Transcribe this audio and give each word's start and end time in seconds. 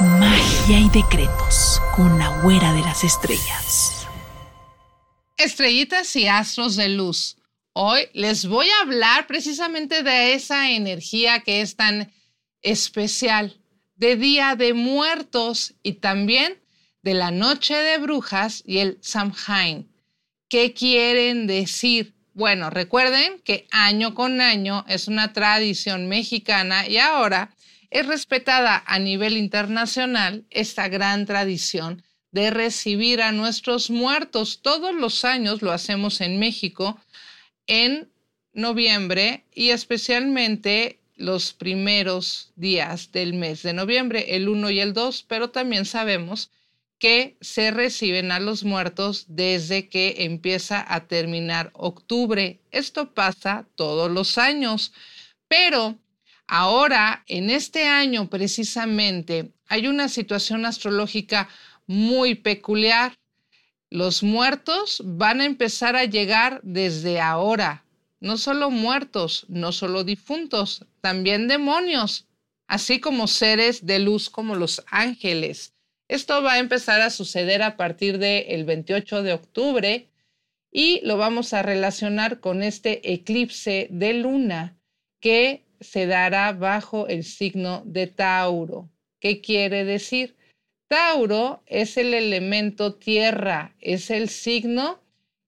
Magia 0.00 0.78
y 0.78 0.88
decretos 0.88 1.78
con 1.94 2.18
la 2.18 2.40
güera 2.40 2.72
de 2.72 2.80
las 2.80 3.04
estrellas. 3.04 4.06
Estrellitas 5.36 6.16
y 6.16 6.26
astros 6.26 6.76
de 6.76 6.88
luz. 6.88 7.36
Hoy 7.74 8.08
les 8.14 8.46
voy 8.46 8.66
a 8.66 8.80
hablar 8.80 9.26
precisamente 9.26 10.02
de 10.02 10.32
esa 10.32 10.70
energía 10.70 11.40
que 11.40 11.60
es 11.60 11.76
tan 11.76 12.10
especial, 12.62 13.60
de 13.94 14.16
Día 14.16 14.56
de 14.56 14.72
Muertos 14.72 15.74
y 15.82 15.92
también 15.94 16.58
de 17.02 17.12
la 17.12 17.30
Noche 17.30 17.74
de 17.74 17.98
Brujas 17.98 18.62
y 18.64 18.78
el 18.78 18.96
Samhain. 19.02 19.92
¿Qué 20.48 20.72
quieren 20.72 21.46
decir? 21.46 22.14
Bueno, 22.32 22.70
recuerden 22.70 23.38
que 23.44 23.66
año 23.70 24.14
con 24.14 24.40
año 24.40 24.82
es 24.88 25.08
una 25.08 25.34
tradición 25.34 26.08
mexicana 26.08 26.88
y 26.88 26.96
ahora 26.96 27.54
es 27.90 28.06
respetada 28.06 28.82
a 28.86 28.98
nivel 28.98 29.36
internacional 29.36 30.44
esta 30.50 30.88
gran 30.88 31.26
tradición 31.26 32.02
de 32.30 32.50
recibir 32.50 33.20
a 33.20 33.32
nuestros 33.32 33.90
muertos. 33.90 34.60
Todos 34.62 34.94
los 34.94 35.24
años 35.24 35.62
lo 35.62 35.72
hacemos 35.72 36.20
en 36.20 36.38
México 36.38 36.98
en 37.66 38.08
noviembre 38.52 39.44
y 39.52 39.70
especialmente 39.70 41.00
los 41.16 41.52
primeros 41.52 42.52
días 42.56 43.12
del 43.12 43.34
mes 43.34 43.62
de 43.62 43.74
noviembre, 43.74 44.36
el 44.36 44.48
1 44.48 44.70
y 44.70 44.80
el 44.80 44.94
2, 44.94 45.24
pero 45.28 45.50
también 45.50 45.84
sabemos 45.84 46.50
que 46.98 47.36
se 47.40 47.70
reciben 47.70 48.30
a 48.30 48.40
los 48.40 48.62
muertos 48.62 49.24
desde 49.28 49.88
que 49.88 50.16
empieza 50.18 50.84
a 50.86 51.06
terminar 51.06 51.70
octubre. 51.74 52.60
Esto 52.70 53.12
pasa 53.12 53.66
todos 53.74 54.10
los 54.10 54.38
años, 54.38 54.92
pero 55.48 55.98
ahora, 56.50 57.22
en 57.28 57.48
este 57.48 57.84
año 57.86 58.28
precisamente, 58.28 59.52
hay 59.68 59.86
una 59.86 60.08
situación 60.08 60.66
astrológica 60.66 61.48
muy 61.86 62.34
peculiar. 62.34 63.14
Los 63.88 64.24
muertos 64.24 65.00
van 65.04 65.40
a 65.40 65.44
empezar 65.44 65.94
a 65.94 66.06
llegar 66.06 66.60
desde 66.64 67.20
ahora. 67.20 67.84
No 68.18 68.36
solo 68.36 68.70
muertos, 68.70 69.46
no 69.48 69.70
solo 69.70 70.02
difuntos, 70.02 70.84
también 71.00 71.46
demonios, 71.46 72.26
así 72.66 72.98
como 72.98 73.28
seres 73.28 73.86
de 73.86 74.00
luz 74.00 74.28
como 74.28 74.56
los 74.56 74.82
ángeles. 74.90 75.74
Esto 76.08 76.42
va 76.42 76.54
a 76.54 76.58
empezar 76.58 77.00
a 77.00 77.10
suceder 77.10 77.62
a 77.62 77.76
partir 77.76 78.18
del 78.18 78.64
28 78.64 79.22
de 79.22 79.32
octubre 79.34 80.08
y 80.72 81.00
lo 81.04 81.16
vamos 81.16 81.52
a 81.52 81.62
relacionar 81.62 82.40
con 82.40 82.64
este 82.64 83.12
eclipse 83.12 83.86
de 83.92 84.14
luna 84.14 84.76
que 85.20 85.69
se 85.80 86.06
dará 86.06 86.52
bajo 86.52 87.08
el 87.08 87.24
signo 87.24 87.82
de 87.84 88.06
Tauro. 88.06 88.88
¿Qué 89.18 89.40
quiere 89.40 89.84
decir? 89.84 90.36
Tauro 90.88 91.62
es 91.66 91.96
el 91.96 92.14
elemento 92.14 92.94
tierra, 92.94 93.74
es 93.80 94.10
el 94.10 94.28
signo 94.28 95.00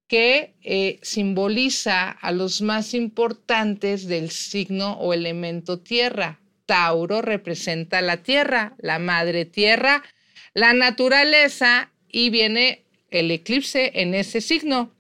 que 0.07 0.55
eh, 0.63 0.99
simboliza 1.03 2.11
a 2.11 2.33
los 2.33 2.61
más 2.61 2.95
importantes 2.95 4.07
del 4.07 4.31
signo 4.31 4.93
o 4.95 5.15
elemento 5.15 5.81
tierra. 5.81 6.39
Tauro 6.67 7.23
representa 7.23 8.03
la 8.03 8.19
tierra, 8.19 8.75
la 8.79 8.99
madre 8.99 9.47
tierra, 9.47 10.03
la 10.55 10.75
naturaleza 10.75 11.91
y 12.09 12.31
viene 12.31 12.85
el 13.11 13.31
eclipse 13.31 13.91
en 13.95 14.15
ese 14.15 14.41
signo. 14.41 14.93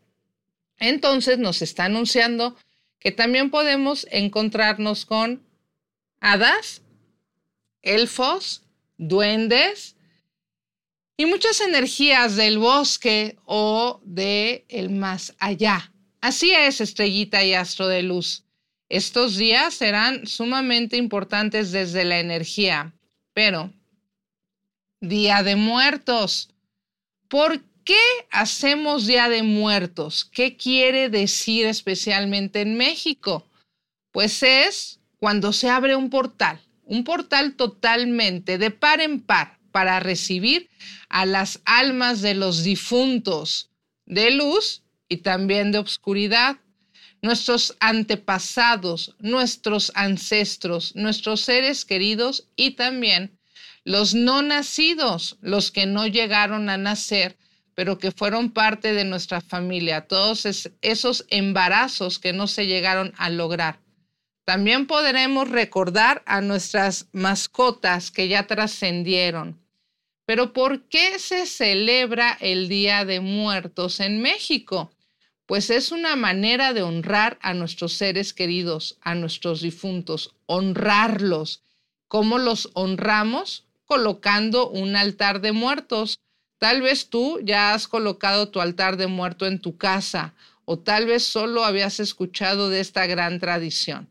Entonces 0.79 1.39
nos 1.39 1.63
está 1.63 1.85
anunciando 1.85 2.57
que 3.03 3.11
también 3.11 3.51
podemos 3.51 4.07
encontrarnos 4.13 5.05
con 5.05 5.43
hadas, 6.21 6.83
elfos, 7.83 8.63
duendes 8.97 9.97
y 11.17 11.27
muchas 11.27 11.61
energías 11.61 12.37
del 12.37 12.59
bosque 12.59 13.37
o 13.45 14.01
de 14.05 14.65
el 14.69 14.91
más 14.91 15.35
allá. 15.41 15.93
Así 16.21 16.53
es, 16.53 16.81
estrellita 16.81 17.43
y 17.43 17.55
astro 17.55 17.89
de 17.89 18.05
luz. 18.05 18.45
Estos 18.89 19.37
días 19.37 19.75
serán 19.75 20.29
sumamente 20.29 20.97
importantes 20.97 21.73
desde 21.73 22.05
la 22.05 22.21
energía, 22.21 22.95
pero 23.33 23.73
Día 25.01 25.43
de 25.43 25.57
Muertos. 25.57 26.51
¿Por 27.27 27.65
qué 27.85 28.01
hacemos 28.31 29.07
Día 29.07 29.29
de 29.29 29.43
Muertos? 29.43 30.25
¿Qué 30.25 30.57
quiere 30.57 31.09
decir 31.09 31.67
especialmente 31.67 32.61
en 32.61 32.77
México? 32.77 33.49
Pues 34.11 34.43
es 34.43 35.01
cuando 35.19 35.53
se 35.53 35.69
abre 35.69 35.97
un 35.97 36.11
portal, 36.11 36.61
un 36.85 37.05
portal 37.05 37.55
totalmente 37.55 38.59
de 38.59 38.71
par 38.71 39.01
en 39.01 39.21
par 39.21 39.59
para 39.71 40.01
recibir 40.01 40.69
a 41.09 41.27
las 41.27 41.61
almas 41.65 42.21
de 42.21 42.35
los 42.35 42.63
difuntos 42.63 43.71
de 44.07 44.31
luz 44.31 44.83
y 45.09 45.19
también 45.19 45.73
de 45.73 45.79
obscuridad. 45.79 46.57
Nuestros 47.23 47.77
antepasados, 47.79 49.15
nuestros 49.21 49.93
ancestros, 49.95 50.97
nuestros 50.97 51.43
seres 51.43 51.85
queridos 51.85 52.49
y 52.57 52.73
también 52.73 53.39
los 53.85 54.15
no 54.15 54.43
nacidos, 54.43 55.39
los 55.41 55.71
que 55.71 55.87
no 55.87 56.07
llegaron 56.07 56.69
a 56.69 56.77
nacer, 56.77 57.37
pero 57.75 57.99
que 57.99 58.11
fueron 58.11 58.51
parte 58.51 58.93
de 58.93 59.05
nuestra 59.05 59.41
familia, 59.41 60.07
todos 60.07 60.47
esos 60.81 61.25
embarazos 61.29 62.19
que 62.19 62.33
no 62.33 62.47
se 62.47 62.67
llegaron 62.67 63.13
a 63.17 63.31
lograr. 63.31 63.81
También 64.45 64.87
podremos 64.87 65.49
recordar 65.49 66.23
a 66.27 66.41
nuestras 66.41 67.09
mascotas 67.13 68.11
que 68.11 68.29
ya 68.29 68.47
trascendieron. 68.47 69.61
Pero 70.25 70.53
¿por 70.53 70.89
qué 70.89 71.19
se 71.19 71.47
celebra 71.47 72.37
el 72.41 72.69
Día 72.69 73.05
de 73.05 73.21
Muertos 73.21 74.01
en 74.01 74.21
México? 74.21 74.93
Pues 75.47 75.71
es 75.71 75.93
una 75.93 76.17
manera 76.17 76.73
de 76.73 76.83
honrar 76.83 77.39
a 77.43 77.55
nuestros 77.55 77.93
seres 77.95 78.33
queridos, 78.33 78.99
a 79.01 79.15
nuestros 79.15 79.61
difuntos, 79.61 80.35
honrarlos. 80.47 81.63
¿Cómo 82.09 82.39
los 82.39 82.71
honramos? 82.75 83.67
colocando 83.93 84.71
un 84.71 84.97
altar 84.97 85.43
de 85.43 85.53
muertos. 85.53 86.19
Tal 86.63 86.81
vez 86.81 87.09
tú 87.09 87.41
ya 87.43 87.75
has 87.75 87.89
colocado 87.89 88.51
tu 88.51 88.61
altar 88.61 88.97
de 88.97 89.09
muerto 89.09 89.47
en 89.47 89.59
tu 89.59 89.77
casa 89.77 90.33
o 90.65 90.79
tal 90.79 91.07
vez 91.07 91.25
solo 91.25 91.65
habías 91.65 91.99
escuchado 91.99 92.69
de 92.69 92.79
esta 92.79 93.05
gran 93.07 93.41
tradición. 93.41 94.09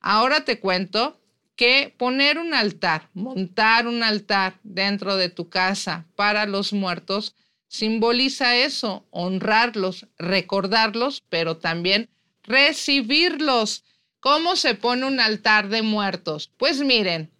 Ahora 0.00 0.46
te 0.46 0.60
cuento 0.60 1.20
que 1.56 1.94
poner 1.98 2.38
un 2.38 2.54
altar, 2.54 3.10
montar 3.12 3.86
un 3.86 4.02
altar 4.02 4.54
dentro 4.62 5.16
de 5.16 5.28
tu 5.28 5.50
casa 5.50 6.06
para 6.16 6.46
los 6.46 6.72
muertos, 6.72 7.34
simboliza 7.68 8.56
eso, 8.56 9.04
honrarlos, 9.10 10.06
recordarlos, 10.16 11.22
pero 11.28 11.58
también 11.58 12.08
recibirlos. 12.44 13.84
¿Cómo 14.20 14.56
se 14.56 14.74
pone 14.74 15.04
un 15.04 15.20
altar 15.20 15.68
de 15.68 15.82
muertos? 15.82 16.50
Pues 16.56 16.80
miren, 16.80 17.30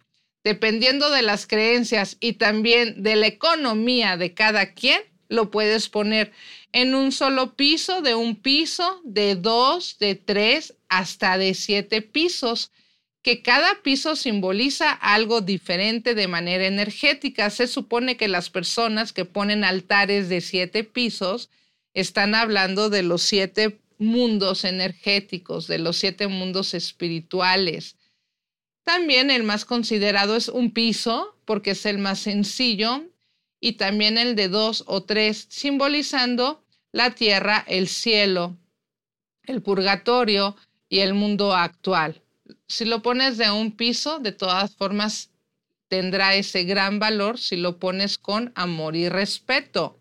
dependiendo 0.43 1.09
de 1.11 1.21
las 1.21 1.47
creencias 1.47 2.17
y 2.19 2.33
también 2.33 3.03
de 3.03 3.15
la 3.15 3.27
economía 3.27 4.17
de 4.17 4.33
cada 4.33 4.73
quien, 4.73 5.01
lo 5.29 5.49
puedes 5.49 5.87
poner 5.87 6.33
en 6.73 6.93
un 6.93 7.11
solo 7.11 7.55
piso, 7.55 8.01
de 8.01 8.15
un 8.15 8.35
piso, 8.35 9.01
de 9.05 9.35
dos, 9.35 9.97
de 9.97 10.15
tres, 10.15 10.75
hasta 10.89 11.37
de 11.37 11.53
siete 11.53 12.01
pisos, 12.01 12.71
que 13.21 13.41
cada 13.41 13.81
piso 13.81 14.15
simboliza 14.15 14.91
algo 14.91 15.39
diferente 15.41 16.15
de 16.15 16.27
manera 16.27 16.65
energética. 16.65 17.49
Se 17.49 17.67
supone 17.67 18.17
que 18.17 18.27
las 18.27 18.49
personas 18.49 19.13
que 19.13 19.25
ponen 19.25 19.63
altares 19.63 20.27
de 20.27 20.41
siete 20.41 20.83
pisos 20.83 21.49
están 21.93 22.35
hablando 22.35 22.89
de 22.89 23.03
los 23.03 23.21
siete 23.21 23.79
mundos 23.99 24.65
energéticos, 24.65 25.67
de 25.67 25.77
los 25.77 25.97
siete 25.97 26.27
mundos 26.27 26.73
espirituales 26.73 27.95
también 28.83 29.29
el 29.29 29.43
más 29.43 29.65
considerado 29.65 30.35
es 30.35 30.47
un 30.47 30.71
piso, 30.71 31.37
porque 31.45 31.71
es 31.71 31.85
el 31.85 31.97
más 31.97 32.19
sencillo, 32.19 33.03
y 33.59 33.73
también 33.73 34.17
el 34.17 34.35
de 34.35 34.47
dos 34.49 34.83
o 34.87 35.03
tres, 35.03 35.45
simbolizando 35.49 36.63
la 36.91 37.11
tierra, 37.11 37.63
el 37.67 37.87
cielo, 37.87 38.57
el 39.43 39.61
purgatorio 39.61 40.55
y 40.89 40.99
el 40.99 41.13
mundo 41.13 41.53
actual. 41.53 42.21
Si 42.67 42.85
lo 42.85 43.01
pones 43.01 43.37
de 43.37 43.51
un 43.51 43.75
piso, 43.75 44.19
de 44.19 44.31
todas 44.31 44.75
formas 44.75 45.29
tendrá 45.87 46.35
ese 46.35 46.63
gran 46.63 46.99
valor 46.99 47.37
si 47.37 47.57
lo 47.57 47.77
pones 47.77 48.17
con 48.17 48.51
amor 48.55 48.95
y 48.95 49.09
respeto. 49.09 50.00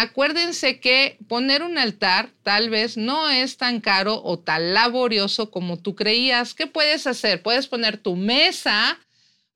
Acuérdense 0.00 0.78
que 0.78 1.18
poner 1.26 1.64
un 1.64 1.76
altar 1.76 2.30
tal 2.44 2.70
vez 2.70 2.96
no 2.96 3.28
es 3.30 3.56
tan 3.56 3.80
caro 3.80 4.22
o 4.22 4.38
tan 4.38 4.72
laborioso 4.72 5.50
como 5.50 5.76
tú 5.76 5.96
creías. 5.96 6.54
¿Qué 6.54 6.68
puedes 6.68 7.08
hacer? 7.08 7.42
Puedes 7.42 7.66
poner 7.66 7.96
tu 7.96 8.14
mesa, 8.14 8.96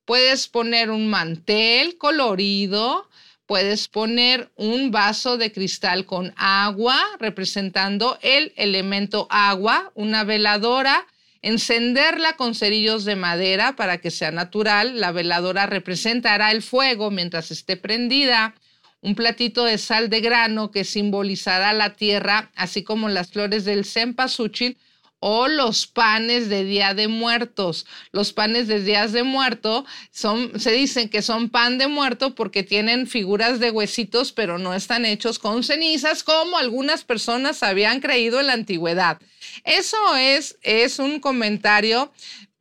puedes 0.04 0.48
poner 0.48 0.90
un 0.90 1.08
mantel 1.08 1.96
colorido, 1.96 3.08
puedes 3.46 3.86
poner 3.86 4.50
un 4.56 4.90
vaso 4.90 5.38
de 5.38 5.52
cristal 5.52 6.06
con 6.06 6.34
agua 6.36 7.00
representando 7.20 8.18
el 8.20 8.52
elemento 8.56 9.28
agua, 9.30 9.92
una 9.94 10.24
veladora, 10.24 11.06
encenderla 11.42 12.32
con 12.32 12.56
cerillos 12.56 13.04
de 13.04 13.14
madera 13.14 13.76
para 13.76 13.98
que 13.98 14.10
sea 14.10 14.32
natural. 14.32 14.98
La 14.98 15.12
veladora 15.12 15.66
representará 15.66 16.50
el 16.50 16.62
fuego 16.62 17.12
mientras 17.12 17.52
esté 17.52 17.76
prendida 17.76 18.56
un 19.02 19.14
platito 19.16 19.64
de 19.64 19.78
sal 19.78 20.08
de 20.08 20.20
grano 20.20 20.70
que 20.70 20.84
simbolizará 20.84 21.72
la 21.72 21.94
tierra, 21.94 22.50
así 22.54 22.82
como 22.82 23.08
las 23.08 23.30
flores 23.30 23.64
del 23.64 23.84
cempasúchil 23.84 24.78
o 25.24 25.46
los 25.46 25.86
panes 25.86 26.48
de 26.48 26.64
Día 26.64 26.94
de 26.94 27.06
Muertos. 27.06 27.86
Los 28.10 28.32
panes 28.32 28.66
de 28.66 28.82
Días 28.82 29.12
de 29.12 29.22
Muerto 29.22 29.84
son, 30.10 30.58
se 30.58 30.72
dicen 30.72 31.08
que 31.08 31.22
son 31.22 31.48
pan 31.48 31.78
de 31.78 31.86
muerto 31.86 32.34
porque 32.34 32.64
tienen 32.64 33.06
figuras 33.06 33.60
de 33.60 33.70
huesitos, 33.70 34.32
pero 34.32 34.58
no 34.58 34.74
están 34.74 35.04
hechos 35.04 35.38
con 35.38 35.62
cenizas, 35.62 36.24
como 36.24 36.58
algunas 36.58 37.04
personas 37.04 37.62
habían 37.62 38.00
creído 38.00 38.40
en 38.40 38.48
la 38.48 38.54
antigüedad. 38.54 39.20
Eso 39.62 40.16
es, 40.16 40.58
es 40.62 40.98
un 40.98 41.20
comentario 41.20 42.10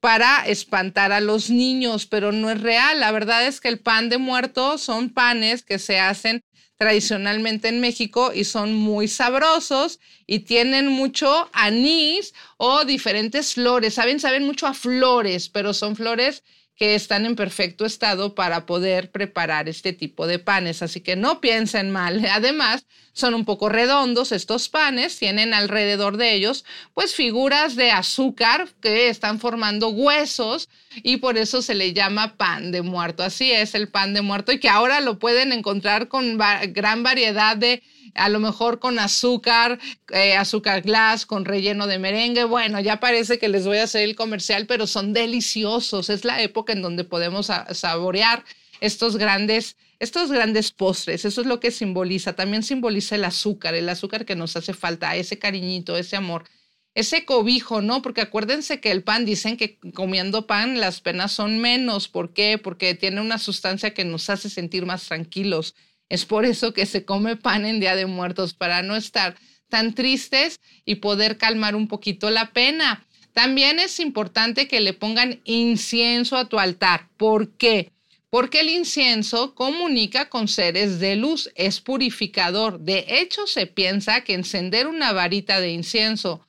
para 0.02 0.46
espantar 0.48 1.12
a 1.12 1.22
los 1.22 1.50
niños, 1.50 2.08
pero 2.08 2.32
no 2.32 2.50
es 2.50 2.60
real. 2.60 3.00
La 3.00 3.12
verdad 3.12 3.48
es 3.48 3.62
que 3.62 3.70
el 3.70 3.80
pan 3.80 4.10
de 4.10 4.18
muerto 4.18 4.78
son 4.78 5.12
panes 5.12 5.64
que 5.64 5.80
se 5.80 6.00
hacen 6.00 6.44
tradicionalmente 6.76 7.68
en 7.68 7.80
México 7.80 8.32
y 8.34 8.44
son 8.44 8.74
muy 8.74 9.08
sabrosos 9.08 10.00
y 10.26 10.40
tienen 10.40 10.88
mucho 10.88 11.48
anís 11.54 12.34
o 12.58 12.84
diferentes 12.84 13.54
flores. 13.54 13.94
Saben, 13.94 14.20
saben 14.20 14.44
mucho 14.44 14.66
a 14.66 14.74
flores, 14.74 15.48
pero 15.48 15.74
son 15.76 15.96
flores 15.96 16.44
que 16.76 16.96
están 16.96 17.26
en 17.26 17.36
perfecto 17.36 17.86
estado 17.86 18.34
para 18.34 18.66
poder 18.66 19.12
preparar 19.12 19.70
este 19.70 19.94
tipo 19.94 20.26
de 20.26 20.40
panes. 20.40 20.82
Así 20.82 21.02
que 21.02 21.16
no 21.16 21.40
piensen 21.40 21.92
mal. 21.92 22.26
Además, 22.32 22.86
son 23.14 23.34
un 23.34 23.46
poco 23.46 23.70
redondos 23.70 24.32
estos 24.32 24.70
panes, 24.70 25.20
tienen 25.20 25.54
alrededor 25.54 26.18
de 26.18 26.34
ellos 26.34 26.66
pues 26.94 27.14
figuras 27.14 27.76
de 27.76 27.92
azúcar 27.92 28.70
que 28.82 29.10
están 29.10 29.40
formando 29.40 29.90
huesos 29.90 30.70
y 31.04 31.18
por 31.18 31.38
eso 31.38 31.62
se 31.62 31.76
le 31.76 31.94
llama 31.94 32.38
pan 32.38 32.72
de 32.72 32.82
muerto. 32.82 33.24
Así 33.24 33.52
es 33.52 33.76
el 33.76 33.90
pan 33.90 34.14
de 34.14 34.22
muerto 34.22 34.52
y 34.52 34.60
que 34.60 34.70
ahora 34.70 35.02
lo 35.02 35.20
pueden 35.20 35.52
encontrar 35.52 36.08
con 36.08 36.38
gran 36.70 37.04
variedad 37.04 37.58
de 37.58 37.84
a 38.16 38.30
lo 38.30 38.40
mejor 38.40 38.80
con 38.80 39.00
azúcar, 39.00 39.80
eh, 40.12 40.36
azúcar 40.36 40.82
glass, 40.82 41.26
con 41.26 41.46
relleno 41.46 41.88
de 41.88 42.00
merengue. 42.00 42.44
Bueno, 42.44 42.80
ya 42.80 43.00
parece 43.00 43.40
que 43.40 43.50
les 43.50 43.66
voy 43.66 43.78
a 43.78 43.84
hacer 43.84 44.04
el 44.04 44.16
comercial, 44.16 44.66
pero 44.68 44.88
son 44.88 45.14
deliciosos. 45.14 46.10
Es 46.10 46.26
la 46.26 46.42
época 46.42 46.74
en 46.74 46.82
donde 46.82 47.04
podemos 47.04 47.50
saborear 47.72 48.44
estos 48.80 49.18
grandes, 49.18 49.78
estos 50.00 50.32
grandes 50.32 50.72
postres. 50.72 51.26
Eso 51.26 51.42
es 51.42 51.48
lo 51.48 51.60
que 51.60 51.72
simboliza. 51.72 52.34
También 52.34 52.64
simboliza 52.64 53.16
el 53.16 53.26
azúcar, 53.26 53.76
el 53.76 53.90
azúcar 53.90 54.26
que 54.26 54.36
nos 54.36 54.56
hace 54.56 54.74
falta, 54.74 55.16
ese 55.16 55.40
cariñito, 55.40 55.98
ese 55.98 56.16
amor 56.16 56.46
ese 56.94 57.26
cobijo, 57.26 57.82
¿no? 57.82 58.02
Porque 58.02 58.22
acuérdense 58.22 58.82
que 58.82 58.92
el 58.92 59.04
pan, 59.04 59.26
dicen 59.26 59.56
que 59.58 59.80
comiendo 59.94 60.46
pan 60.48 60.80
las 60.80 61.02
penas 61.02 61.32
son 61.32 61.60
menos. 61.60 62.08
¿Por 62.08 62.34
qué? 62.34 62.58
Porque 62.58 62.96
tiene 62.96 63.22
una 63.22 63.38
sustancia 63.38 63.94
que 63.94 64.04
nos 64.04 64.30
hace 64.30 64.50
sentir 64.50 64.86
más 64.86 65.08
tranquilos. 65.08 65.76
Es 66.12 66.26
por 66.26 66.44
eso 66.44 66.74
que 66.74 66.86
se 66.86 67.06
come 67.06 67.38
pan 67.38 67.66
en 67.66 67.80
Día 67.80 67.96
de 67.96 68.06
Muertos, 68.06 68.54
para 68.54 68.84
no 68.84 68.98
estar 68.98 69.38
tan 69.70 69.96
tristes 69.96 70.60
y 70.84 70.96
poder 70.96 71.38
calmar 71.38 71.74
un 71.74 71.88
poquito 71.88 72.30
la 72.30 72.52
pena. 72.52 73.08
También 73.32 73.80
es 73.80 73.98
importante 74.02 74.68
que 74.68 74.82
le 74.82 74.92
pongan 74.92 75.40
incienso 75.46 76.36
a 76.36 76.50
tu 76.50 76.60
altar. 76.60 77.08
¿Por 77.16 77.56
qué? 77.56 77.94
Porque 78.30 78.60
el 78.60 78.68
incienso 78.68 79.56
comunica 79.56 80.28
con 80.28 80.50
seres 80.50 81.00
de 81.00 81.16
luz, 81.16 81.50
es 81.56 81.80
purificador. 81.80 82.82
De 82.82 83.06
hecho, 83.08 83.48
se 83.48 83.66
piensa 83.66 84.26
que 84.26 84.34
encender 84.34 84.88
una 84.88 85.14
varita 85.14 85.62
de 85.62 85.72
incienso 85.72 86.46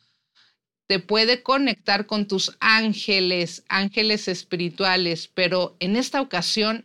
te 0.88 0.99
puede 0.99 1.43
conectar 1.43 2.06
con 2.06 2.26
tus 2.26 2.56
ángeles, 2.61 3.64
ángeles 3.69 4.26
espirituales, 4.29 5.31
pero 5.32 5.76
en 5.81 5.97
esta 5.97 6.20
ocasión 6.20 6.85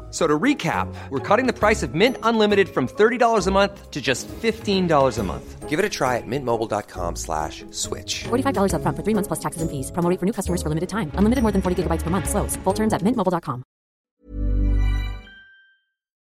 So 0.11 0.27
to 0.27 0.37
recap, 0.37 0.93
we're 1.09 1.19
cutting 1.19 1.47
the 1.47 1.57
price 1.57 1.83
of 1.83 1.95
Mint 1.95 2.17
Unlimited 2.21 2.67
from 2.67 2.87
$30 2.87 3.47
a 3.47 3.51
month 3.51 3.91
to 3.91 4.01
just 4.01 4.27
$15 4.27 5.17
a 5.17 5.23
month. 5.23 5.69
Give 5.69 5.79
it 5.79 5.85
a 5.85 5.89
try 5.89 6.17
at 6.17 6.27
mintmobile.com 6.27 7.15
slash 7.15 7.63
switch. 7.71 8.25
$45 8.25 8.73
up 8.73 8.81
front 8.81 8.97
for 8.97 9.03
three 9.03 9.13
months 9.13 9.29
plus 9.29 9.39
taxes 9.39 9.61
and 9.61 9.71
fees. 9.71 9.89
Promoting 9.89 10.17
for 10.17 10.25
new 10.25 10.33
customers 10.33 10.61
for 10.61 10.67
limited 10.67 10.89
time. 10.89 11.13
Unlimited 11.15 11.43
more 11.43 11.53
than 11.53 11.61
40 11.61 11.83
gigabytes 11.83 12.03
per 12.03 12.09
month. 12.09 12.29
Slows. 12.29 12.57
Full 12.65 12.73
terms 12.73 12.91
at 12.91 13.01
mintmobile.com. 13.03 13.63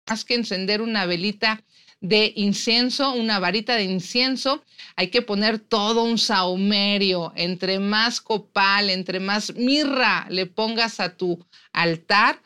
Más 0.09 0.23
que 0.23 0.35
encender 0.35 0.81
una 0.81 1.05
velita 1.05 1.61
de 1.99 2.31
incienso, 2.35 3.11
una 3.13 3.39
varita 3.39 3.75
de 3.75 3.83
incienso, 3.83 4.63
hay 4.95 5.07
que 5.09 5.21
poner 5.21 5.59
todo 5.59 6.03
un 6.03 6.17
saumerio. 6.17 7.33
Entre 7.35 7.79
más 7.79 8.21
copal, 8.21 8.89
entre 8.89 9.19
más 9.19 9.53
mirra 9.55 10.27
le 10.29 10.45
pongas 10.45 10.99
a 10.99 11.15
tu 11.17 11.45
altar, 11.73 12.39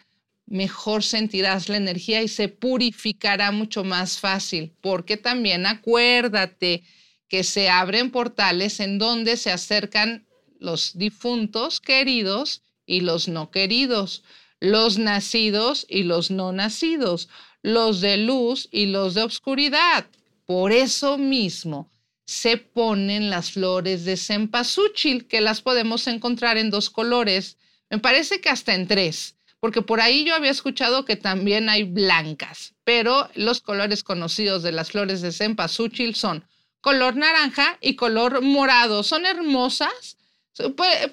mejor 0.52 1.02
sentirás 1.02 1.70
la 1.70 1.78
energía 1.78 2.22
y 2.22 2.28
se 2.28 2.50
purificará 2.50 3.52
mucho 3.52 3.86
más 3.86 4.20
fácil, 4.20 4.74
porque 4.82 5.16
también 5.16 5.66
acuérdate 5.66 6.84
que 7.30 7.46
se 7.46 7.70
abren 7.70 8.12
portales 8.12 8.82
en 8.82 9.00
donde 9.00 9.38
se 9.38 9.50
acercan 9.50 10.28
los 10.60 10.98
difuntos 10.98 11.80
queridos 11.80 12.64
y 12.86 13.00
los 13.00 13.30
no 13.30 13.50
queridos, 13.50 14.24
los 14.60 14.98
nacidos 14.98 15.86
y 15.90 16.04
los 16.04 16.32
no 16.32 16.52
nacidos, 16.52 17.30
los 17.62 18.02
de 18.02 18.18
luz 18.18 18.68
y 18.72 18.88
los 18.88 19.14
de 19.14 19.24
oscuridad. 19.24 20.06
Por 20.46 20.74
eso 20.74 21.18
mismo 21.18 21.90
se 22.26 22.58
ponen 22.58 23.30
las 23.30 23.54
flores 23.54 24.04
de 24.04 24.18
cempasúchil, 24.18 25.28
que 25.28 25.40
las 25.40 25.62
podemos 25.62 26.08
encontrar 26.08 26.58
en 26.58 26.70
dos 26.70 26.90
colores, 26.90 27.58
me 27.90 28.00
parece 28.00 28.42
que 28.42 28.50
hasta 28.50 28.74
en 28.74 28.88
tres 28.88 29.36
porque 29.62 29.84
por 29.84 30.02
ahí 30.02 30.26
yo 30.26 30.34
había 30.34 30.50
escuchado 30.50 31.06
que 31.06 31.16
también 31.16 31.70
hay 31.70 31.84
blancas, 31.84 32.74
pero 32.84 33.30
los 33.36 33.62
colores 33.62 34.04
conocidos 34.04 34.64
de 34.64 34.72
las 34.72 34.90
flores 34.90 35.22
de 35.22 35.32
cempasúchil 35.32 36.16
son 36.16 36.44
color 36.82 37.16
naranja 37.16 37.78
y 37.80 37.96
color 37.96 38.42
morado. 38.42 39.04
Son 39.04 39.28
hermosas, 39.28 40.18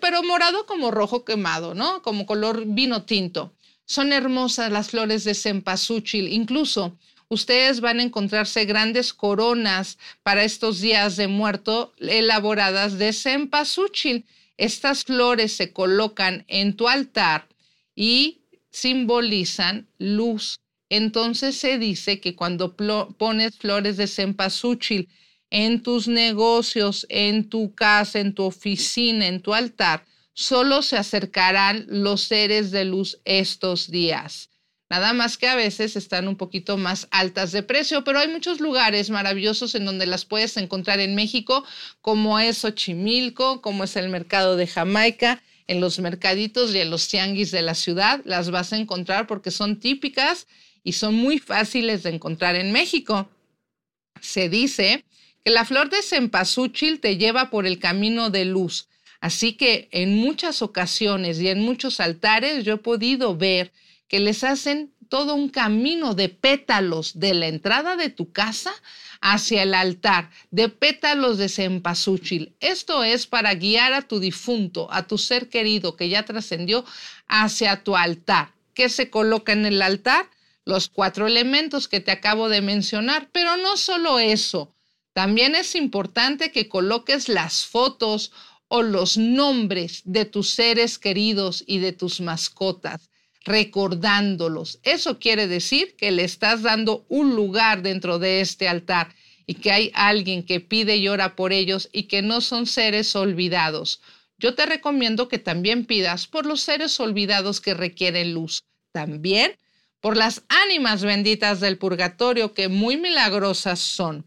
pero 0.00 0.23
morado 0.23 0.64
como 0.64 0.90
rojo 0.90 1.26
quemado, 1.26 1.75
¿no? 1.75 2.00
Como 2.00 2.25
color 2.25 2.64
vino 2.67 3.05
tinto. 3.05 3.52
Son 3.85 4.14
hermosas 4.14 4.73
las 4.73 4.88
flores 4.88 5.25
de 5.25 5.35
cempasúchil. 5.35 6.28
Incluso 6.33 6.97
ustedes 7.28 7.83
van 7.83 8.00
a 8.00 8.02
encontrarse 8.02 8.64
grandes 8.64 9.12
coronas 9.12 9.99
para 10.23 10.43
estos 10.43 10.81
días 10.81 11.17
de 11.17 11.28
muerto 11.28 11.93
elaboradas 11.99 12.97
de 12.97 13.12
cempasúchil. 13.12 14.25
Estas 14.57 15.05
flores 15.05 15.55
se 15.55 15.75
colocan 15.75 16.47
en 16.49 16.75
tu 16.76 16.88
altar 16.88 17.47
y 17.99 18.45
simbolizan 18.71 19.88
luz. 19.99 20.61
Entonces 20.88 21.57
se 21.57 21.78
dice 21.78 22.21
que 22.21 22.37
cuando 22.37 22.76
pones 22.76 23.59
flores 23.59 23.97
de 23.97 24.07
cempasúchil 24.07 25.09
en 25.50 25.83
tus 25.83 26.07
negocios, 26.07 27.07
en 27.09 27.49
tu 27.49 27.75
casa, 27.75 28.21
en 28.21 28.35
tu 28.35 28.45
oficina, 28.45 29.26
en 29.26 29.43
tu 29.43 29.52
altar, 29.52 30.05
solo 30.33 30.83
se 30.83 30.97
acercarán 30.97 31.87
los 31.88 32.21
seres 32.23 32.71
de 32.71 32.85
luz 32.85 33.19
estos 33.25 33.90
días. 33.90 34.49
Nada 34.88 35.12
más 35.12 35.37
que 35.37 35.49
a 35.49 35.57
veces 35.57 35.97
están 35.97 36.28
un 36.28 36.37
poquito 36.37 36.76
más 36.76 37.09
altas 37.11 37.50
de 37.50 37.64
precio, 37.64 38.05
pero 38.05 38.21
hay 38.21 38.28
muchos 38.28 38.61
lugares 38.61 39.11
maravillosos 39.11 39.75
en 39.75 39.85
donde 39.85 40.07
las 40.07 40.25
puedes 40.25 40.57
encontrar 40.57 41.00
en 41.00 41.17
México, 41.17 41.64
como 42.00 42.38
es 42.38 42.59
Xochimilco, 42.59 43.61
como 43.61 43.83
es 43.83 43.97
el 43.97 44.09
mercado 44.09 44.57
de 44.57 44.69
Jamaica, 44.69 45.43
en 45.69 45.81
los 45.81 46.01
mercaditos 46.01 46.75
y 46.75 46.81
en 46.81 46.91
los 46.91 47.09
tianguis 47.09 47.51
de 47.53 47.63
la 47.63 47.75
ciudad. 47.75 48.21
Las 48.25 48.51
vas 48.51 48.73
a 48.73 48.79
encontrar 48.79 49.27
porque 49.27 49.51
son 49.51 49.79
típicas 49.79 50.49
y 50.83 50.93
son 50.93 51.15
muy 51.15 51.39
fáciles 51.39 52.03
de 52.03 52.11
encontrar 52.11 52.57
en 52.57 52.73
México. 52.73 53.29
Se 54.21 54.49
dice 54.49 55.05
que 55.45 55.51
la 55.51 55.65
flor 55.65 55.91
de 55.91 56.03
cempasúchil 56.03 57.01
te 57.01 57.17
lleva 57.17 57.51
por 57.51 57.67
el 57.67 57.79
camino 57.79 58.31
de 58.31 58.47
luz. 58.47 58.89
Así 59.21 59.53
que 59.53 59.89
en 59.93 60.17
muchas 60.17 60.63
ocasiones 60.63 61.41
y 61.41 61.49
en 61.49 61.61
muchos 61.61 62.01
altares 62.01 62.65
yo 62.65 62.75
he 62.75 62.79
podido 62.79 63.37
ver 63.37 63.73
que 64.09 64.21
les 64.21 64.45
hacen 64.45 64.93
todo 65.09 65.35
un 65.35 65.49
camino 65.49 66.15
de 66.15 66.29
pétalos 66.29 67.19
de 67.19 67.35
la 67.35 67.49
entrada 67.49 67.97
de 67.97 68.11
tu 68.11 68.33
casa 68.33 68.73
hacia 69.21 69.63
el 69.63 69.75
altar, 69.75 70.31
de 70.51 70.69
pétalos 70.69 71.39
de 71.39 71.49
cempasúchil. 71.49 72.55
Esto 72.61 73.05
es 73.05 73.27
para 73.27 73.55
guiar 73.55 73.93
a 73.93 74.03
tu 74.03 74.21
difunto, 74.21 74.89
a 74.93 75.07
tu 75.07 75.19
ser 75.19 75.49
querido 75.49 75.97
que 75.97 76.09
ya 76.09 76.25
trascendió, 76.25 76.85
hacia 77.27 77.83
tu 77.83 77.97
altar. 77.97 78.53
¿Qué 78.75 78.89
se 78.89 79.11
coloca 79.11 79.53
en 79.53 79.67
el 79.67 79.83
altar? 79.83 80.31
Los 80.65 80.89
cuatro 80.89 81.27
elementos 81.27 81.89
que 81.89 82.01
te 82.01 82.11
acabo 82.11 82.49
de 82.49 82.61
mencionar, 82.61 83.29
pero 83.33 83.57
no 83.57 83.77
solo 83.77 84.19
eso. 84.19 84.75
También 85.13 85.55
es 85.55 85.75
importante 85.75 86.53
que 86.53 86.69
coloques 86.69 87.29
las 87.29 87.65
fotos 87.65 88.33
o 88.69 88.83
los 88.83 89.17
nombres 89.17 90.03
de 90.05 90.27
tus 90.27 90.51
seres 90.51 90.99
queridos 90.99 91.65
y 91.67 91.79
de 91.79 91.93
tus 91.93 92.21
mascotas 92.21 93.08
recordándolos. 93.45 94.80
Eso 94.83 95.18
quiere 95.18 95.47
decir 95.47 95.97
que 95.97 96.11
le 96.11 96.25
estás 96.25 96.62
dando 96.62 97.07
un 97.09 97.35
lugar 97.35 97.83
dentro 97.83 98.18
de 98.18 98.40
este 98.40 98.68
altar 98.68 99.14
y 99.47 99.54
que 99.54 99.73
hay 99.73 99.90
alguien 99.95 100.45
que 100.45 100.61
pide 100.61 100.97
y 100.97 101.09
ora 101.09 101.35
por 101.35 101.52
ellos 101.52 101.88
y 101.92 102.04
que 102.04 102.23
no 102.23 102.40
son 102.40 102.66
seres 102.66 103.16
olvidados. 103.16 104.02
Yo 104.38 104.54
te 104.54 104.66
recomiendo 104.66 105.28
que 105.28 105.38
también 105.38 105.85
pidas 105.85 106.26
por 106.26 106.47
los 106.47 106.61
seres 106.61 107.00
olvidados 107.00 107.61
que 107.61 107.75
requieren 107.75 108.35
luz. 108.35 108.62
También 108.92 109.57
por 110.00 110.16
las 110.16 110.45
ánimas 110.49 111.02
benditas 111.02 111.61
del 111.61 111.78
purgatorio 111.78 112.54
que 112.54 112.68
muy 112.68 112.97
milagrosas 112.97 113.80
son. 113.80 114.26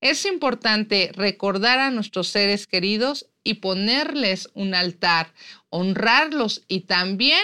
Es 0.00 0.24
importante 0.24 1.10
recordar 1.14 1.78
a 1.78 1.90
nuestros 1.90 2.28
seres 2.28 2.66
queridos 2.66 3.26
y 3.44 3.54
ponerles 3.54 4.48
un 4.54 4.74
altar, 4.74 5.32
honrarlos 5.70 6.64
y 6.68 6.80
también 6.80 7.40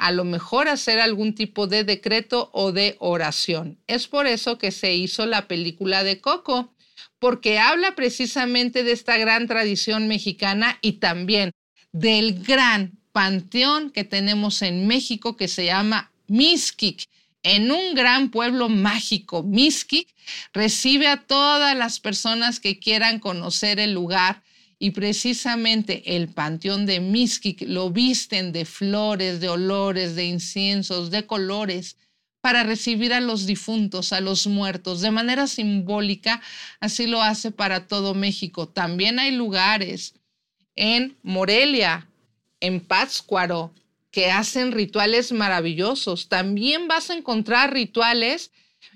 a 0.00 0.12
lo 0.12 0.24
mejor 0.24 0.66
hacer 0.68 0.98
algún 0.98 1.34
tipo 1.34 1.66
de 1.66 1.84
decreto 1.84 2.48
o 2.54 2.72
de 2.72 2.96
oración. 3.00 3.78
Es 3.86 4.08
por 4.08 4.26
eso 4.26 4.56
que 4.56 4.70
se 4.70 4.94
hizo 4.94 5.26
la 5.26 5.46
película 5.46 6.02
de 6.02 6.22
Coco, 6.22 6.72
porque 7.18 7.58
habla 7.58 7.94
precisamente 7.94 8.82
de 8.82 8.92
esta 8.92 9.18
gran 9.18 9.46
tradición 9.46 10.08
mexicana 10.08 10.78
y 10.80 10.92
también 10.92 11.50
del 11.92 12.42
gran 12.42 12.98
panteón 13.12 13.90
que 13.90 14.04
tenemos 14.04 14.62
en 14.62 14.86
México 14.86 15.36
que 15.36 15.48
se 15.48 15.66
llama 15.66 16.10
Mixquic. 16.28 17.06
En 17.42 17.70
un 17.70 17.94
gran 17.94 18.30
pueblo 18.30 18.70
mágico, 18.70 19.42
Mixquic 19.42 20.08
recibe 20.54 21.08
a 21.08 21.26
todas 21.26 21.76
las 21.76 22.00
personas 22.00 22.58
que 22.58 22.78
quieran 22.78 23.18
conocer 23.18 23.78
el 23.78 23.92
lugar 23.92 24.42
y 24.82 24.92
precisamente 24.92 26.16
el 26.16 26.28
panteón 26.28 26.86
de 26.86 27.00
Mixquic 27.00 27.62
lo 27.66 27.90
visten 27.90 28.50
de 28.50 28.64
flores, 28.64 29.38
de 29.38 29.50
olores, 29.50 30.16
de 30.16 30.24
inciensos, 30.24 31.10
de 31.10 31.26
colores, 31.26 31.98
para 32.40 32.62
recibir 32.62 33.12
a 33.12 33.20
los 33.20 33.44
difuntos, 33.44 34.14
a 34.14 34.22
los 34.22 34.46
muertos. 34.46 35.02
De 35.02 35.10
manera 35.10 35.46
simbólica, 35.46 36.40
así 36.80 37.06
lo 37.06 37.22
hace 37.22 37.50
para 37.50 37.86
todo 37.88 38.14
México. 38.14 38.68
También 38.68 39.18
hay 39.18 39.32
lugares 39.32 40.14
en 40.74 41.14
Morelia, 41.22 42.08
en 42.60 42.80
Pátzcuaro, 42.80 43.74
que 44.10 44.30
hacen 44.30 44.72
rituales 44.72 45.30
maravillosos. 45.30 46.30
También 46.30 46.88
vas 46.88 47.10
a 47.10 47.16
encontrar 47.18 47.74
rituales 47.74 48.50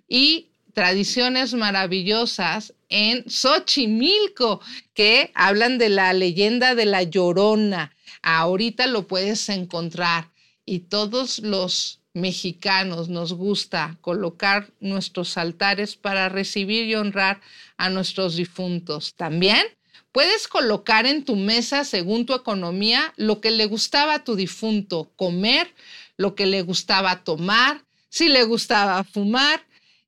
y 0.09 0.49
tradiciones 0.75 1.54
maravillosas 1.54 2.75
en 2.88 3.25
Xochimilco, 3.28 4.61
que 4.93 5.31
hablan 5.35 5.78
de 5.78 5.88
la 5.88 6.12
leyenda 6.12 6.75
de 6.75 6.85
la 6.85 7.02
Llorona. 7.02 7.95
Ahorita 8.23 8.87
lo 8.87 9.07
puedes 9.07 9.49
encontrar 9.49 10.31
y 10.66 10.81
todos 10.81 11.38
los 11.38 12.00
mexicanos 12.12 13.09
nos 13.09 13.33
gusta 13.33 13.99
colocar 14.00 14.71
nuestros 14.81 15.37
altares 15.37 15.97
para 15.97 16.28
recibir 16.28 16.85
y 16.87 16.95
honrar 16.95 17.40
a 17.76 17.90
nuestros 17.90 18.37
difuntos. 18.37 19.14
También 19.14 19.66
puedes 20.12 20.47
colocar 20.47 21.07
en 21.07 21.25
tu 21.25 21.35
mesa, 21.35 21.85
según 21.85 22.25
tu 22.25 22.35
economía, 22.35 23.12
lo 23.16 23.40
que 23.40 23.50
le 23.50 23.66
gustaba 23.66 24.14
a 24.14 24.25
tu 24.25 24.37
difunto 24.37 25.11
comer, 25.16 25.75
lo 26.16 26.37
que 26.37 26.47
le 26.47 26.62
gustaba 26.62 27.25
tomar, 27.25 27.83
si 28.09 28.28
le 28.28 28.45
gustaba 28.45 29.02
fumar, 29.02 29.64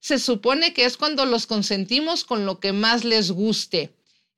se 0.06 0.20
supone 0.20 0.72
que 0.72 0.84
es 0.84 0.96
cuando 0.96 1.26
los 1.26 1.48
consentimos 1.48 2.22
con 2.22 2.46
lo 2.46 2.60
que 2.60 2.72
más 2.72 3.02
les 3.02 3.32
guste. 3.32 3.92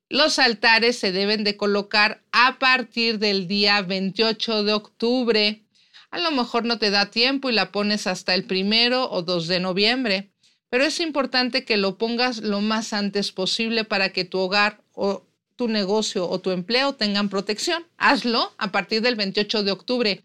Los 0.09 0.39
altares 0.39 0.97
se 0.97 1.11
deben 1.11 1.43
de 1.43 1.57
colocar 1.57 2.23
a 2.31 2.57
partir 2.57 3.19
del 3.19 3.47
día 3.47 3.83
28 3.83 4.63
de 4.63 4.73
octubre. 4.73 5.61
A 6.09 6.17
lo 6.17 6.31
mejor 6.31 6.65
no 6.65 6.79
te 6.79 6.89
da 6.89 7.11
tiempo 7.11 7.51
y 7.51 7.53
la 7.53 7.71
pones 7.71 8.07
hasta 8.07 8.33
el 8.33 8.45
primero 8.45 9.11
o 9.11 9.21
2 9.21 9.45
de 9.45 9.59
noviembre, 9.59 10.31
pero 10.71 10.85
es 10.85 10.99
importante 10.99 11.65
que 11.65 11.77
lo 11.77 11.99
pongas 11.99 12.39
lo 12.39 12.61
más 12.61 12.91
antes 12.91 13.31
posible 13.31 13.83
para 13.83 14.11
que 14.11 14.25
tu 14.25 14.39
hogar 14.39 14.81
o 14.93 15.27
tu 15.55 15.67
negocio 15.67 16.27
o 16.27 16.39
tu 16.39 16.49
empleo 16.49 16.93
tengan 16.93 17.29
protección. 17.29 17.85
Hazlo 17.99 18.55
a 18.57 18.71
partir 18.71 19.03
del 19.03 19.15
28 19.15 19.61
de 19.61 19.71
octubre. 19.71 20.23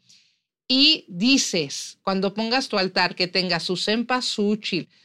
Y 0.67 1.05
dices, 1.09 1.99
cuando 2.03 2.33
pongas 2.33 2.69
tu 2.69 2.79
altar, 2.79 3.15
que 3.15 3.29
tenga 3.29 3.61
su 3.61 3.77
cempasúchil, 3.77 4.89
su 4.89 5.04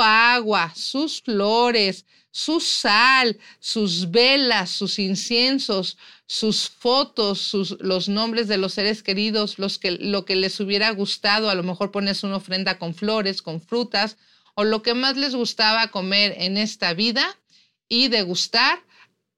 agua, 0.00 0.72
sus 0.74 1.22
flores, 1.22 2.04
su 2.30 2.58
sal, 2.60 3.38
sus 3.60 4.10
velas, 4.10 4.70
sus 4.70 4.98
inciensos, 4.98 5.96
sus 6.26 6.68
fotos, 6.68 7.38
sus, 7.40 7.76
los 7.80 8.08
nombres 8.08 8.48
de 8.48 8.58
los 8.58 8.74
seres 8.74 9.02
queridos, 9.02 9.58
los 9.58 9.78
que, 9.78 9.92
lo 9.92 10.24
que 10.24 10.34
les 10.34 10.58
hubiera 10.58 10.90
gustado. 10.90 11.48
A 11.48 11.54
lo 11.54 11.62
mejor 11.62 11.92
pones 11.92 12.24
una 12.24 12.36
ofrenda 12.36 12.78
con 12.78 12.94
flores, 12.94 13.40
con 13.40 13.60
frutas, 13.60 14.16
o 14.56 14.64
lo 14.64 14.82
que 14.82 14.94
más 14.94 15.16
les 15.16 15.34
gustaba 15.34 15.88
comer 15.88 16.34
en 16.38 16.56
esta 16.56 16.92
vida 16.92 17.24
y 17.88 18.08
degustar. 18.08 18.82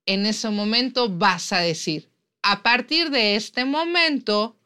En 0.07 0.25
ese 0.25 0.49
momento 0.51 1.09
vas 1.11 1.53
a 1.53 1.59
decir, 1.59 2.09
a 2.43 2.63
partir 2.63 3.11
de 3.11 3.37
este 3.37 3.65
momento, 3.65 4.57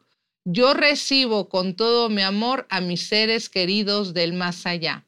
yo 0.45 0.73
recibo 0.73 1.49
con 1.49 1.75
todo 1.75 2.09
mi 2.09 2.21
amor 2.21 2.65
a 2.69 2.79
mis 2.79 3.07
seres 3.07 3.49
queridos 3.49 4.13
del 4.13 4.33
más 4.33 4.65
allá 4.65 5.05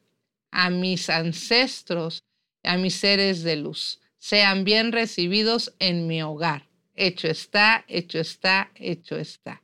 a 0.54 0.70
mis 0.70 1.10
ancestros, 1.10 2.22
a 2.62 2.76
mis 2.76 2.94
seres 2.94 3.42
de 3.42 3.56
luz. 3.56 3.98
Sean 4.18 4.64
bien 4.64 4.92
recibidos 4.92 5.74
en 5.80 6.06
mi 6.06 6.22
hogar. 6.22 6.68
Hecho 6.94 7.26
está, 7.26 7.84
hecho 7.88 8.20
está, 8.20 8.70
hecho 8.76 9.18
está. 9.18 9.62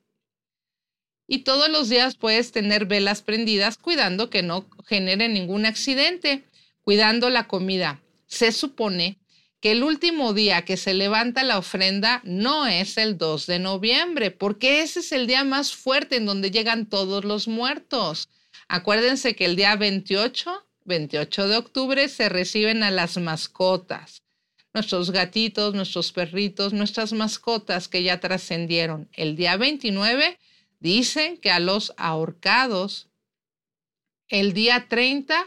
Y 1.29 1.39
todos 1.45 1.71
los 1.71 1.89
días 1.89 2.17
puedes 2.17 2.51
tener 2.51 2.87
velas 2.87 3.23
prendidas 3.23 3.79
cuidando 3.79 4.31
que 4.31 4.43
no 4.43 4.69
genere 4.85 5.29
ningún 5.29 5.65
accidente, 5.65 6.43
cuidando 6.83 7.31
la 7.31 7.47
comida. 7.47 8.03
Se 8.27 8.51
supone 8.51 9.21
que 9.61 9.71
el 9.71 9.85
último 9.85 10.35
día 10.35 10.65
que 10.65 10.77
se 10.77 10.93
levanta 10.93 11.45
la 11.45 11.59
ofrenda 11.59 12.21
no 12.25 12.67
es 12.67 12.99
el 12.99 13.17
2 13.17 13.47
de 13.47 13.61
noviembre, 13.61 14.33
porque 14.33 14.83
ese 14.83 15.01
es 15.01 15.13
el 15.13 15.29
día 15.29 15.45
más 15.45 15.73
fuerte 15.73 16.17
en 16.17 16.27
donde 16.27 16.51
llegan 16.51 16.87
todos 16.87 17.25
los 17.25 17.47
muertos. 17.47 18.29
Acuérdense 18.67 19.37
que 19.37 19.45
el 19.45 19.55
día 19.55 19.77
28 19.77 20.67
28 20.91 21.47
de 21.49 21.57
octubre 21.57 22.09
se 22.09 22.29
reciben 22.29 22.83
a 22.83 22.91
las 22.91 23.17
mascotas, 23.17 24.25
nuestros 24.75 25.13
gatitos, 25.13 25.73
nuestros 25.73 26.11
perritos, 26.11 26.73
nuestras 26.73 27.13
mascotas 27.13 27.87
que 27.87 28.03
ya 28.03 28.19
trascendieron. 28.19 29.09
El 29.13 29.37
día 29.37 29.57
29 29.57 30.37
dicen 30.81 31.39
que 31.39 31.53
a 31.53 31.61
los 31.61 31.95
ahorcados, 31.97 33.09
el 34.29 34.53
día 34.53 34.89
30 34.89 35.47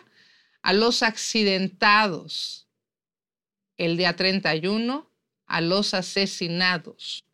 a 0.62 0.74
los 0.74 1.04
accidentados, 1.04 2.68
el 3.76 3.98
día 3.98 4.16
31 4.16 5.12
a 5.46 5.62
los 5.62 5.94
asesinados, 5.94 7.26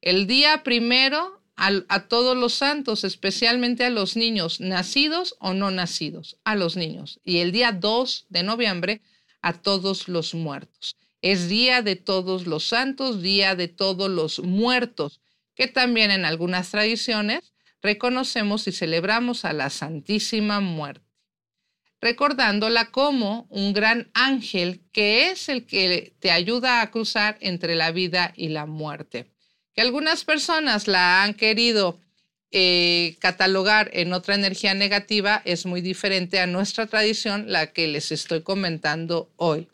el 0.00 0.28
día 0.28 0.62
primero 0.62 1.39
a, 1.60 2.08
todos 2.08 2.36
los 2.36 2.54
santos, 2.54 3.04
especialmente 3.04 3.84
a 3.84 3.90
los 3.90 4.16
niños 4.16 4.60
nacidos 4.60 5.36
o 5.40 5.52
no 5.52 5.70
nacidos, 5.70 6.38
a 6.42 6.56
los 6.56 6.74
niños. 6.76 7.20
Y 7.22 7.38
el 7.38 7.52
día 7.52 7.72
2 7.72 8.26
de 8.30 8.42
noviembre 8.42 9.02
a 9.42 9.52
todos 9.52 10.08
los 10.08 10.34
muertos. 10.34 10.96
Es 11.20 11.50
día 11.50 11.82
de 11.82 11.96
todos 11.96 12.46
los 12.46 12.64
santos, 12.64 13.20
día 13.20 13.56
de 13.56 13.68
todos 13.68 14.10
los 14.10 14.40
muertos, 14.40 15.20
que 15.54 15.68
también 15.68 16.10
en 16.10 16.24
algunas 16.24 16.70
tradiciones 16.70 17.52
reconocemos 17.82 18.66
y 18.66 18.72
celebramos 18.72 19.44
a 19.44 19.52
la 19.52 19.68
Santísima 19.68 20.60
Muerte, 20.60 21.04
recordándola 22.00 22.90
como 22.90 23.46
un 23.50 23.74
gran 23.74 24.10
ángel 24.14 24.80
que 24.92 25.30
es 25.30 25.50
el 25.50 25.66
que 25.66 26.14
te 26.20 26.30
ayuda 26.30 26.80
a 26.80 26.90
cruzar 26.90 27.36
entre 27.42 27.74
la 27.74 27.90
vida 27.90 28.32
y 28.34 28.48
la 28.48 28.64
muerte 28.64 29.30
que 29.80 29.86
algunas 29.86 30.26
personas 30.26 30.88
la 30.88 31.22
han 31.22 31.32
querido 31.32 31.98
eh, 32.50 33.16
catalogar 33.18 33.88
en 33.94 34.12
otra 34.12 34.34
energía 34.34 34.74
negativa 34.74 35.40
es 35.46 35.64
muy 35.64 35.80
diferente 35.80 36.38
a 36.38 36.46
nuestra 36.46 36.86
tradición, 36.86 37.50
la 37.50 37.68
que 37.68 37.88
les 37.88 38.12
estoy 38.12 38.42
comentando 38.42 39.30
hoy. 39.36 39.68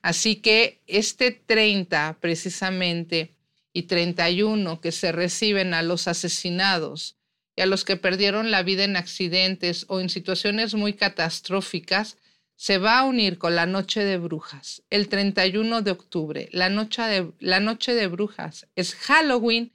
Así 0.00 0.36
que 0.36 0.80
este 0.86 1.32
30 1.32 2.16
precisamente 2.18 3.28
y 3.74 3.82
31 3.82 4.80
que 4.80 4.90
se 4.90 5.12
reciben 5.12 5.74
a 5.74 5.82
los 5.82 6.08
asesinados 6.08 7.16
y 7.54 7.60
a 7.60 7.66
los 7.66 7.84
que 7.84 7.98
perdieron 7.98 8.50
la 8.50 8.62
vida 8.62 8.84
en 8.84 8.96
accidentes 8.96 9.84
o 9.88 10.00
en 10.00 10.08
situaciones 10.08 10.72
muy 10.72 10.94
catastróficas, 10.94 12.16
se 12.62 12.78
va 12.78 13.00
a 13.00 13.04
unir 13.04 13.38
con 13.38 13.56
la 13.56 13.66
Noche 13.66 14.04
de 14.04 14.18
Brujas, 14.18 14.84
el 14.88 15.08
31 15.08 15.82
de 15.82 15.90
octubre, 15.90 16.48
la 16.52 16.68
Noche 16.68 17.02
de, 17.02 17.32
la 17.40 17.58
noche 17.58 17.92
de 17.92 18.06
Brujas. 18.06 18.68
Es 18.76 18.94
Halloween 18.94 19.72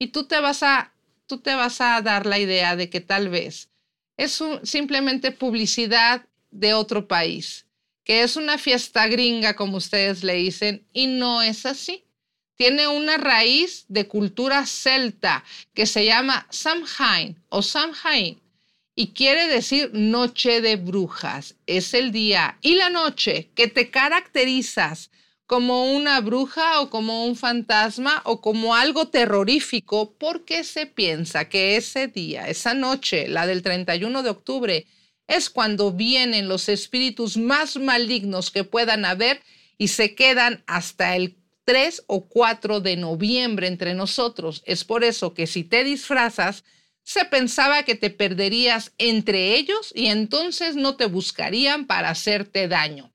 y 0.00 0.08
tú 0.08 0.24
te 0.24 0.40
vas 0.40 0.64
a, 0.64 0.92
tú 1.26 1.38
te 1.38 1.54
vas 1.54 1.80
a 1.80 2.02
dar 2.02 2.26
la 2.26 2.40
idea 2.40 2.74
de 2.74 2.90
que 2.90 3.00
tal 3.00 3.28
vez 3.28 3.70
es 4.16 4.42
simplemente 4.64 5.30
publicidad 5.30 6.26
de 6.50 6.74
otro 6.74 7.06
país, 7.06 7.66
que 8.02 8.24
es 8.24 8.34
una 8.34 8.58
fiesta 8.58 9.06
gringa, 9.06 9.54
como 9.54 9.76
ustedes 9.76 10.24
le 10.24 10.34
dicen, 10.34 10.84
y 10.92 11.06
no 11.06 11.40
es 11.40 11.64
así. 11.64 12.02
Tiene 12.56 12.88
una 12.88 13.16
raíz 13.16 13.84
de 13.86 14.08
cultura 14.08 14.66
celta 14.66 15.44
que 15.72 15.86
se 15.86 16.04
llama 16.04 16.48
Samhain 16.50 17.40
o 17.48 17.62
Samhain 17.62 18.40
y 18.94 19.08
quiere 19.08 19.48
decir 19.48 19.90
noche 19.92 20.60
de 20.60 20.76
brujas. 20.76 21.56
Es 21.66 21.94
el 21.94 22.12
día 22.12 22.58
y 22.62 22.76
la 22.76 22.90
noche 22.90 23.50
que 23.54 23.68
te 23.68 23.90
caracterizas 23.90 25.10
como 25.46 25.92
una 25.92 26.20
bruja 26.20 26.80
o 26.80 26.88
como 26.88 27.26
un 27.26 27.36
fantasma 27.36 28.22
o 28.24 28.40
como 28.40 28.74
algo 28.74 29.08
terrorífico 29.08 30.14
porque 30.18 30.64
se 30.64 30.86
piensa 30.86 31.48
que 31.48 31.76
ese 31.76 32.08
día, 32.08 32.48
esa 32.48 32.72
noche, 32.72 33.28
la 33.28 33.46
del 33.46 33.62
31 33.62 34.22
de 34.22 34.30
octubre, 34.30 34.86
es 35.26 35.50
cuando 35.50 35.92
vienen 35.92 36.48
los 36.48 36.68
espíritus 36.68 37.36
más 37.36 37.76
malignos 37.76 38.50
que 38.50 38.64
puedan 38.64 39.04
haber 39.04 39.42
y 39.76 39.88
se 39.88 40.14
quedan 40.14 40.62
hasta 40.66 41.16
el 41.16 41.36
3 41.64 42.04
o 42.06 42.26
4 42.26 42.80
de 42.80 42.96
noviembre 42.96 43.66
entre 43.66 43.94
nosotros. 43.94 44.62
Es 44.66 44.84
por 44.84 45.02
eso 45.02 45.34
que 45.34 45.46
si 45.46 45.64
te 45.64 45.82
disfrazas, 45.82 46.64
se 47.04 47.26
pensaba 47.26 47.82
que 47.82 47.94
te 47.94 48.10
perderías 48.10 48.92
entre 48.98 49.54
ellos 49.54 49.92
y 49.94 50.06
entonces 50.06 50.74
no 50.74 50.96
te 50.96 51.06
buscarían 51.06 51.86
para 51.86 52.08
hacerte 52.08 52.66
daño. 52.66 53.12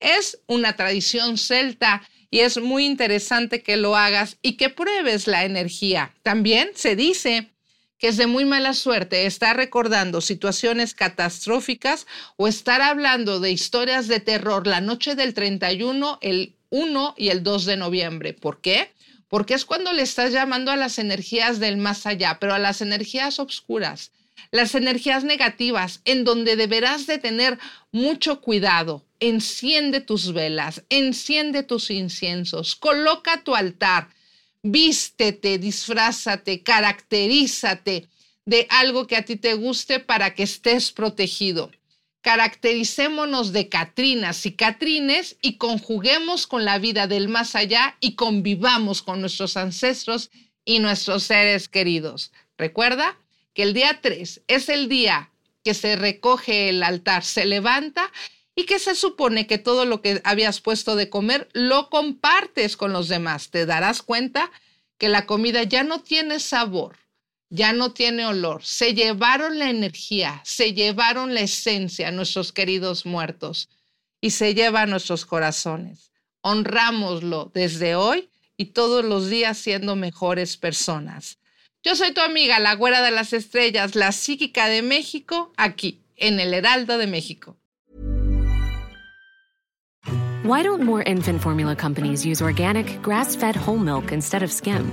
Es 0.00 0.40
una 0.46 0.74
tradición 0.76 1.38
celta 1.38 2.02
y 2.30 2.40
es 2.40 2.58
muy 2.60 2.84
interesante 2.84 3.62
que 3.62 3.76
lo 3.76 3.96
hagas 3.96 4.36
y 4.42 4.56
que 4.56 4.68
pruebes 4.68 5.26
la 5.26 5.44
energía. 5.44 6.14
También 6.22 6.70
se 6.74 6.96
dice 6.96 7.50
que 7.96 8.08
es 8.08 8.16
de 8.16 8.26
muy 8.26 8.44
mala 8.44 8.74
suerte 8.74 9.26
estar 9.26 9.56
recordando 9.56 10.20
situaciones 10.20 10.94
catastróficas 10.94 12.06
o 12.36 12.46
estar 12.46 12.80
hablando 12.80 13.40
de 13.40 13.50
historias 13.50 14.08
de 14.08 14.20
terror 14.20 14.66
la 14.66 14.80
noche 14.80 15.14
del 15.14 15.34
31, 15.34 16.18
el 16.22 16.54
1 16.70 17.14
y 17.16 17.28
el 17.30 17.42
2 17.42 17.64
de 17.64 17.76
noviembre. 17.76 18.34
¿Por 18.34 18.60
qué? 18.60 18.92
Porque 19.28 19.54
es 19.54 19.64
cuando 19.64 19.92
le 19.92 20.02
estás 20.02 20.32
llamando 20.32 20.70
a 20.70 20.76
las 20.76 20.98
energías 20.98 21.60
del 21.60 21.76
más 21.76 22.06
allá, 22.06 22.38
pero 22.40 22.54
a 22.54 22.58
las 22.58 22.80
energías 22.80 23.38
oscuras, 23.38 24.10
las 24.50 24.74
energías 24.74 25.24
negativas, 25.24 26.00
en 26.04 26.24
donde 26.24 26.56
deberás 26.56 27.06
de 27.06 27.18
tener 27.18 27.58
mucho 27.92 28.40
cuidado. 28.40 29.04
Enciende 29.20 30.00
tus 30.00 30.32
velas, 30.32 30.84
enciende 30.88 31.62
tus 31.62 31.90
inciensos, 31.90 32.76
coloca 32.76 33.42
tu 33.42 33.54
altar, 33.54 34.08
vístete, 34.62 35.58
disfrázate, 35.58 36.62
caracterízate 36.62 38.08
de 38.46 38.66
algo 38.70 39.06
que 39.06 39.16
a 39.16 39.24
ti 39.24 39.36
te 39.36 39.54
guste 39.54 40.00
para 40.00 40.34
que 40.34 40.44
estés 40.44 40.92
protegido. 40.92 41.70
Caractericémonos 42.20 43.52
de 43.52 43.68
Catrinas 43.68 44.44
y 44.44 44.52
Catrines 44.52 45.36
y 45.40 45.56
conjuguemos 45.56 46.46
con 46.46 46.64
la 46.64 46.78
vida 46.78 47.06
del 47.06 47.28
más 47.28 47.54
allá 47.54 47.96
y 48.00 48.14
convivamos 48.14 49.02
con 49.02 49.20
nuestros 49.20 49.56
ancestros 49.56 50.30
y 50.64 50.80
nuestros 50.80 51.22
seres 51.22 51.68
queridos. 51.68 52.32
Recuerda 52.56 53.16
que 53.54 53.62
el 53.62 53.72
día 53.72 54.00
3 54.02 54.42
es 54.48 54.68
el 54.68 54.88
día 54.88 55.30
que 55.64 55.74
se 55.74 55.96
recoge 55.96 56.68
el 56.68 56.82
altar, 56.82 57.24
se 57.24 57.44
levanta 57.44 58.12
y 58.54 58.64
que 58.64 58.80
se 58.80 58.96
supone 58.96 59.46
que 59.46 59.58
todo 59.58 59.84
lo 59.84 60.02
que 60.02 60.20
habías 60.24 60.60
puesto 60.60 60.96
de 60.96 61.08
comer 61.08 61.48
lo 61.52 61.88
compartes 61.90 62.76
con 62.76 62.92
los 62.92 63.08
demás. 63.08 63.50
Te 63.50 63.66
darás 63.66 64.02
cuenta 64.02 64.50
que 64.98 65.08
la 65.08 65.26
comida 65.26 65.62
ya 65.62 65.84
no 65.84 66.00
tiene 66.00 66.40
sabor, 66.40 66.96
ya 67.50 67.72
no 67.72 67.92
tiene 67.92 68.26
olor. 68.26 68.64
Se 68.64 68.94
llevaron 68.94 69.58
la 69.58 69.70
energía, 69.70 70.40
se 70.44 70.74
llevaron 70.74 71.34
la 71.34 71.40
esencia 71.40 72.08
a 72.08 72.12
nuestros 72.12 72.52
queridos 72.52 73.06
muertos 73.06 73.68
y 74.20 74.30
se 74.30 74.54
lleva 74.54 74.82
a 74.82 74.86
nuestros 74.86 75.24
corazones. 75.24 76.12
Honrámoslo 76.40 77.50
desde 77.54 77.94
hoy 77.94 78.28
y 78.56 78.66
todos 78.66 79.04
los 79.04 79.28
días 79.28 79.58
siendo 79.58 79.96
mejores 79.96 80.56
personas. 80.56 81.38
Yo 81.82 81.94
soy 81.94 82.12
tu 82.12 82.20
amiga, 82.20 82.58
la 82.58 82.74
güera 82.74 83.02
de 83.02 83.10
las 83.10 83.32
estrellas, 83.32 83.94
la 83.94 84.12
psíquica 84.12 84.68
de 84.68 84.82
México, 84.82 85.52
aquí, 85.56 86.00
en 86.16 86.40
el 86.40 86.52
Heraldo 86.52 86.98
de 86.98 87.06
México. 87.06 87.56
Why 90.44 90.62
don't 90.62 90.82
more 90.82 91.02
infant 91.02 91.40
formula 91.40 91.76
companies 91.76 92.24
use 92.24 92.40
organic, 92.40 93.02
grass-fed 93.02 93.54
whole 93.54 93.78
milk 93.78 94.12
instead 94.12 94.42
of 94.42 94.50
skim? 94.50 94.92